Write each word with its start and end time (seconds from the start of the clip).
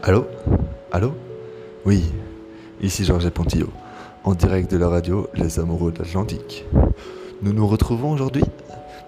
Allô? 0.00 0.26
Allô? 0.92 1.12
Oui, 1.84 2.04
ici 2.80 3.04
Georges 3.04 3.30
Pontillo, 3.30 3.66
en 4.22 4.32
direct 4.34 4.70
de 4.70 4.78
la 4.78 4.88
radio 4.88 5.28
Les 5.34 5.58
Amoureux 5.58 5.90
de 5.90 5.98
l'Atlantique. 5.98 6.64
Nous 7.42 7.52
nous 7.52 7.66
retrouvons 7.66 8.12
aujourd'hui 8.12 8.44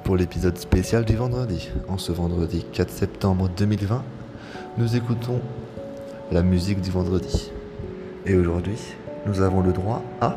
pour 0.02 0.16
l'épisode 0.16 0.58
spécial 0.58 1.04
du 1.04 1.14
vendredi. 1.14 1.70
En 1.86 1.96
ce 1.96 2.10
vendredi 2.10 2.66
4 2.72 2.90
septembre 2.90 3.48
2020, 3.56 4.02
nous 4.78 4.96
écoutons 4.96 5.40
la 6.32 6.42
musique 6.42 6.80
du 6.80 6.90
vendredi. 6.90 7.52
Et 8.26 8.34
aujourd'hui, 8.34 8.78
nous 9.26 9.42
avons 9.42 9.60
le 9.60 9.72
droit 9.72 10.02
à 10.20 10.34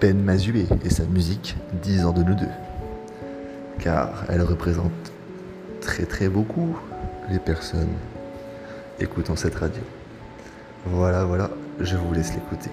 Ben 0.00 0.18
Mazué 0.18 0.64
et 0.86 0.90
sa 0.90 1.04
musique 1.04 1.54
10 1.82 2.06
ans 2.06 2.12
de 2.12 2.22
nous 2.22 2.34
deux. 2.34 2.46
Car 3.78 4.24
elle 4.30 4.42
représente 4.42 5.12
très 5.82 6.06
très 6.06 6.30
beaucoup 6.30 6.78
les 7.30 7.38
personnes 7.38 7.94
écoutant 9.00 9.36
cette 9.36 9.54
radio. 9.54 9.82
Voilà, 10.86 11.24
voilà, 11.24 11.50
je 11.80 11.96
vous 11.96 12.12
laisse 12.12 12.32
l'écouter. 12.34 12.70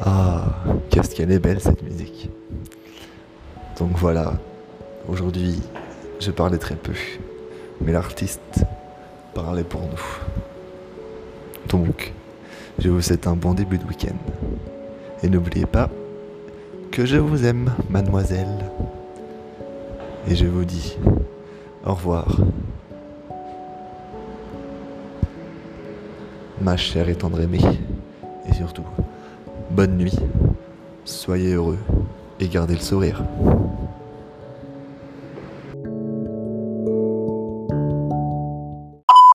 Ah, 0.00 0.44
qu'est-ce 0.90 1.14
qu'elle 1.14 1.32
est 1.32 1.38
belle 1.38 1.60
cette 1.60 1.82
musique. 1.82 2.30
Donc 3.78 3.90
voilà, 3.96 4.34
aujourd'hui, 5.08 5.62
je 6.20 6.30
parlais 6.30 6.58
très 6.58 6.76
peu, 6.76 6.94
mais 7.80 7.92
l'artiste 7.92 8.64
parlait 9.34 9.64
pour 9.64 9.82
nous. 9.82 9.88
Donc, 11.68 12.12
je 12.78 12.88
vous 12.90 13.00
souhaite 13.00 13.26
un 13.26 13.36
bon 13.36 13.54
début 13.54 13.78
de 13.78 13.84
week-end. 13.84 14.16
Et 15.22 15.28
n'oubliez 15.28 15.66
pas 15.66 15.90
que 16.90 17.06
je 17.06 17.16
vous 17.16 17.44
aime, 17.44 17.72
mademoiselle. 17.90 18.64
Et 20.28 20.34
je 20.34 20.46
vous 20.46 20.64
dis 20.64 20.96
au 21.84 21.94
revoir. 21.94 22.36
Ma 26.60 26.76
chère 26.76 27.08
et 27.08 27.14
tendre 27.14 27.40
aimée. 27.40 27.60
Et 28.48 28.54
surtout, 28.54 28.86
bonne 29.70 29.96
nuit, 29.96 30.16
soyez 31.04 31.54
heureux 31.54 31.78
et 32.40 32.48
gardez 32.48 32.74
le 32.74 32.80
sourire. 32.80 33.22